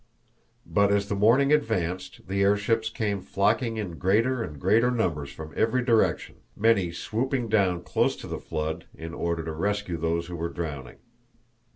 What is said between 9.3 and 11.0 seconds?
to rescue those who were drowning.